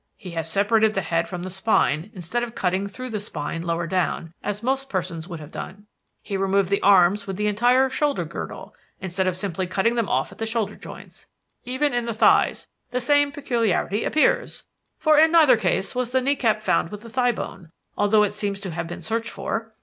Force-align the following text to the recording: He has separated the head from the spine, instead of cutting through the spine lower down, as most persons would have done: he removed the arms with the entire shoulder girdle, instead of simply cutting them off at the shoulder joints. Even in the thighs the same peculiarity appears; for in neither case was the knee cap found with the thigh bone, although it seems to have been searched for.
He 0.17 0.31
has 0.31 0.49
separated 0.49 0.95
the 0.95 1.03
head 1.03 1.27
from 1.27 1.43
the 1.43 1.49
spine, 1.51 2.09
instead 2.15 2.41
of 2.41 2.55
cutting 2.55 2.87
through 2.87 3.11
the 3.11 3.19
spine 3.19 3.61
lower 3.61 3.85
down, 3.85 4.33
as 4.41 4.63
most 4.63 4.89
persons 4.89 5.27
would 5.27 5.39
have 5.39 5.51
done: 5.51 5.85
he 6.23 6.35
removed 6.37 6.71
the 6.71 6.81
arms 6.81 7.27
with 7.27 7.37
the 7.37 7.45
entire 7.45 7.87
shoulder 7.87 8.25
girdle, 8.25 8.73
instead 8.99 9.27
of 9.27 9.37
simply 9.37 9.67
cutting 9.67 9.93
them 9.93 10.09
off 10.09 10.31
at 10.31 10.39
the 10.39 10.47
shoulder 10.47 10.75
joints. 10.75 11.27
Even 11.65 11.93
in 11.93 12.07
the 12.07 12.15
thighs 12.15 12.65
the 12.89 12.99
same 12.99 13.31
peculiarity 13.31 14.03
appears; 14.03 14.63
for 14.97 15.19
in 15.19 15.31
neither 15.31 15.55
case 15.55 15.93
was 15.93 16.09
the 16.11 16.19
knee 16.19 16.35
cap 16.35 16.63
found 16.63 16.89
with 16.89 17.03
the 17.03 17.07
thigh 17.09 17.31
bone, 17.31 17.69
although 17.95 18.23
it 18.23 18.33
seems 18.33 18.59
to 18.61 18.71
have 18.71 18.87
been 18.87 19.03
searched 19.03 19.29
for. 19.29 19.71